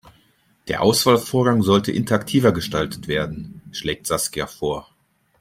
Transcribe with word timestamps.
Der 0.67 0.81
Auswahlvorgang 0.81 1.61
sollte 1.61 1.91
interaktiver 1.91 2.51
gestaltet 2.51 3.07
werden, 3.07 3.61
schlägt 3.71 4.07
Saskia 4.07 4.47
vor. 4.47 4.89